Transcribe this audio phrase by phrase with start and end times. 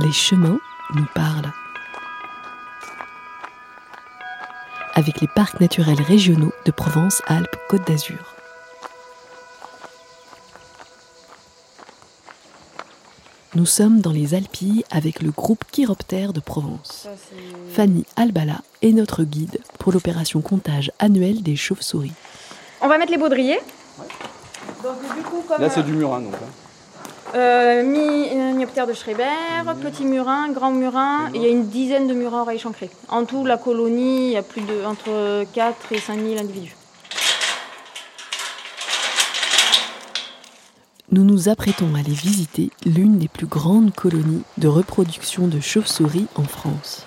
[0.00, 0.58] les chemins
[0.94, 1.52] nous parlent.
[4.94, 8.34] Avec les parcs naturels régionaux de Provence-Alpes-Côte d'Azur.
[13.54, 17.08] Nous sommes dans les Alpilles avec le groupe Chiroptère de Provence.
[17.72, 22.12] Fanny Albala est notre guide pour l'opération comptage annuelle des chauves-souris.
[22.80, 23.58] On va mettre les baudriers.
[25.58, 26.34] Là, c'est du murin, donc.
[26.34, 27.34] hein.
[27.34, 27.82] Euh,
[28.60, 29.24] De Schreiber,
[29.80, 31.30] petit murin, grand murin.
[31.34, 32.90] Il y a une dizaine de murins oreilles chancrées.
[33.08, 36.76] En tout, la colonie, il y a plus de entre 4 et 5 000 individus.
[41.10, 46.26] Nous nous apprêtons à aller visiter l'une des plus grandes colonies de reproduction de chauves-souris
[46.34, 47.06] en France.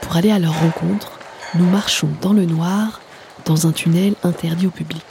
[0.00, 1.18] Pour aller à leur rencontre,
[1.54, 3.02] nous marchons dans le noir
[3.44, 5.04] dans un tunnel interdit au public.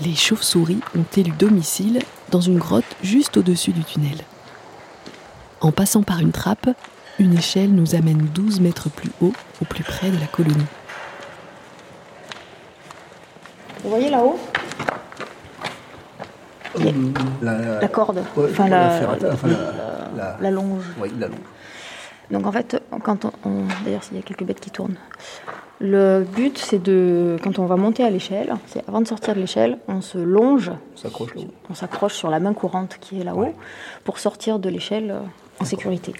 [0.00, 1.98] Les chauves-souris ont élu domicile
[2.30, 4.18] dans une grotte juste au-dessus du tunnel.
[5.60, 6.68] En passant par une trappe,
[7.18, 10.66] une échelle nous amène 12 mètres plus haut, au plus près de la colonie.
[13.82, 14.38] Vous voyez là-haut
[17.40, 20.84] La, La corde, ouais, enfin la la, ferrata, enfin, la- la- la- la longe.
[21.00, 21.38] Oui, la longe.
[22.30, 24.96] Donc en fait, quand on, on- d'ailleurs il y a quelques bêtes qui tournent.
[25.78, 29.40] Le but c'est de, quand on va monter à l'échelle, c'est avant de sortir de
[29.40, 30.72] l'échelle, on se longe,
[31.68, 33.40] On s'accroche sur la main courante qui est là-haut.
[33.40, 33.54] Ouais.
[34.04, 35.20] pour sortir de l'échelle euh,
[35.60, 36.14] en sécurité.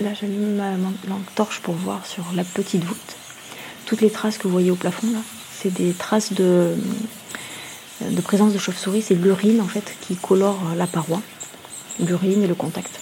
[0.00, 0.70] Là, j'allume ma
[1.08, 3.16] lampe torche pour voir sur la petite voûte.
[3.86, 5.18] Toutes les traces que vous voyez au plafond, là,
[5.52, 6.74] c'est des traces de,
[8.00, 9.02] de présence de chauve-souris.
[9.02, 11.20] C'est l'urine, en fait, qui colore la paroi.
[11.98, 13.00] L'urine et le contact.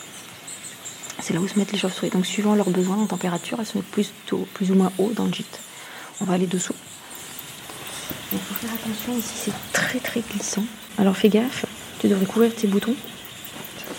[1.20, 2.10] C'est là où se mettent les chauves-souris.
[2.10, 5.12] Donc, suivant leurs besoins en température, elles se mettent plus, tôt- plus ou moins haut
[5.14, 5.60] dans le gîte.
[6.20, 6.74] On va aller dessous.
[8.32, 10.64] Il faut faire attention ici, c'est très très glissant.
[10.98, 11.64] Alors, fais gaffe,
[12.00, 12.94] tu devrais couvrir tes boutons.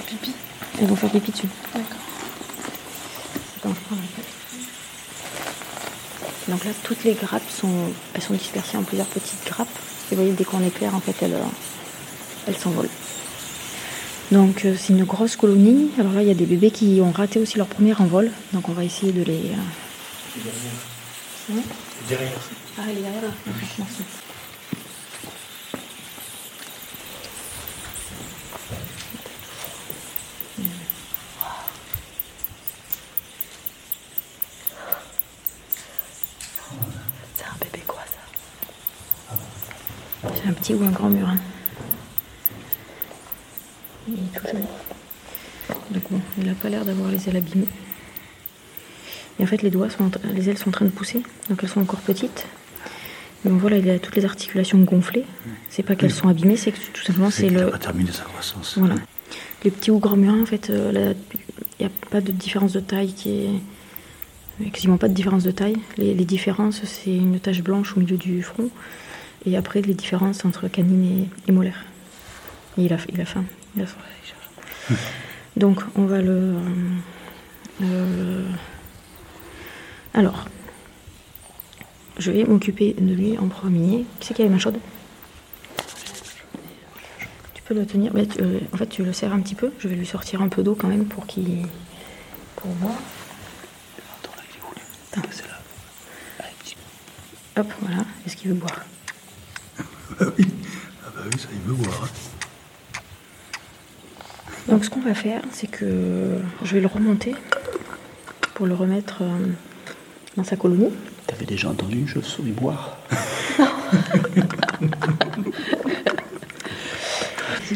[0.06, 0.34] Pipi.
[0.82, 1.48] Elles vont faire pipi dessus.
[1.74, 1.98] D'accord.
[3.64, 4.26] La tête.
[6.48, 9.68] Donc là, toutes les grappes sont, elles sont dispersées en plusieurs petites grappes.
[10.12, 11.44] Et vous voyez, dès qu'on éclaire, en fait, elles, euh,
[12.48, 12.90] elles s'envolent.
[14.32, 15.92] Donc euh, c'est une grosse colonie.
[16.00, 18.32] Alors là, il y a des bébés qui ont raté aussi leur premier envol.
[18.54, 19.52] Donc on va essayer de les...
[19.52, 20.42] euh,
[21.52, 21.62] Hein
[22.08, 22.32] Derrière.
[22.78, 23.30] Ah, elle est derrière là.
[23.80, 24.04] Merci.
[37.36, 39.36] C'est un bébé quoi ça
[40.22, 41.38] C'est un petit ou un grand murin
[44.08, 44.66] Il est tout jeune.
[45.92, 47.68] Donc bon, il n'a pas l'air d'avoir les ailes abîmées.
[49.40, 51.70] Et en fait, les doigts sont, les ailes sont en train de pousser, donc elles
[51.70, 52.46] sont encore petites.
[53.44, 55.24] Mais on voit là, il a toutes les articulations gonflées.
[55.70, 57.70] C'est pas qu'elles sont abîmées, c'est que tout simplement c'est le.
[57.70, 58.78] pas terminé sa croissance.
[58.78, 58.96] Voilà.
[59.64, 61.14] Les petits ou grands murins, en fait, euh,
[61.80, 63.50] il n'y a pas de différence de taille qui est.
[64.60, 65.78] il y a quasiment pas de différence de taille.
[65.98, 68.70] Les, les différences, c'est une tache blanche au milieu du front.
[69.46, 71.86] Et après, les différences entre canine et, et molaire.
[72.78, 73.46] Et il a, il a faim.
[73.76, 73.98] Il a faim.
[74.24, 75.00] il cherche.
[75.58, 76.56] Donc, on va le.
[77.82, 78.46] euh,
[80.14, 80.46] alors,
[82.18, 84.06] je vais m'occuper de lui en premier.
[84.20, 84.80] Qui c'est qui a les mains chaudes?
[87.54, 88.12] Tu peux le tenir.
[88.14, 89.72] mais tu- euh, en fait, tu le serres un petit peu.
[89.80, 91.66] Je vais lui sortir un peu d'eau quand même pour qu'il.
[92.58, 92.94] pour voir.
[94.22, 94.44] Attends, là,
[95.16, 95.28] il est.
[95.32, 95.54] C'est là.
[96.40, 96.76] Allez, petit.
[97.58, 98.04] Hop, voilà.
[98.26, 98.84] Est-ce qu'il veut boire?
[100.22, 100.46] Ah oui.
[101.06, 102.08] Ah bah oui, ça, il veut voir.
[104.68, 107.36] Donc, ce qu'on va faire, c'est que je vais le remonter
[108.54, 109.48] pour le remettre euh,
[110.36, 110.92] dans sa colonie.
[111.28, 112.98] T'avais déjà entendu une chauve-souris boire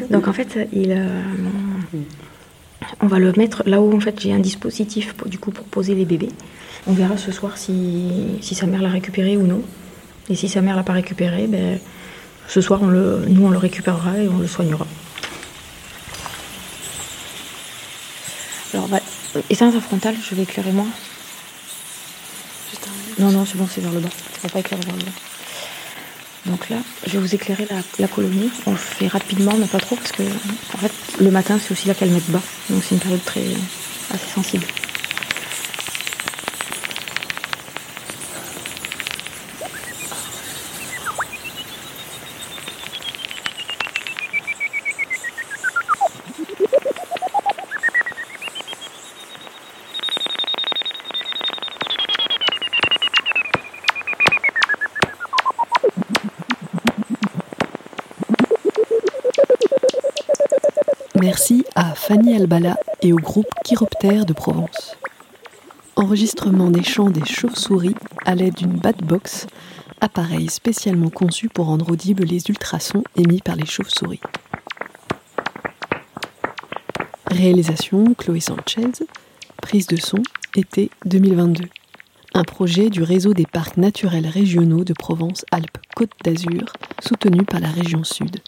[0.10, 1.22] Donc en fait, il, euh,
[3.01, 5.66] on va le mettre là où en fait j'ai un dispositif pour, du coup pour
[5.66, 6.31] poser les bébés.
[6.88, 9.62] On verra ce soir si, si sa mère l'a récupéré ou non.
[10.30, 11.80] Et si sa mère l'a pas récupéré, ben,
[12.48, 14.86] ce soir on le, nous on le récupérera et on le soignera.
[18.74, 19.00] Alors, bah,
[19.50, 20.86] éteins ta frontale, je vais éclairer moi.
[23.19, 24.10] Non, non, c'est bon, c'est vers le bas.
[24.44, 25.12] On va pas éclairer vers le bas.
[26.48, 28.51] Donc là, je vais vous éclairer la, la colonie.
[28.66, 31.88] On le fait rapidement, mais pas trop, parce que en fait, le matin, c'est aussi
[31.88, 32.42] là qu'elles mettent bas.
[32.69, 33.46] Donc c'est une période très
[34.12, 34.66] assez sensible.
[61.24, 64.98] Merci à Fanny Albala et au groupe Chiroptère de Provence.
[65.96, 69.48] Enregistrement des chants des chauves-souris à l'aide d'une Batbox,
[70.02, 74.20] appareil spécialement conçu pour rendre audibles les ultrasons émis par les chauves-souris.
[77.28, 79.06] Réalisation Chloé Sanchez,
[79.62, 80.22] prise de son
[80.58, 81.70] été 2022.
[82.34, 88.04] Un projet du réseau des parcs naturels régionaux de Provence-Alpes-Côte d'Azur, soutenu par la région
[88.04, 88.42] Sud.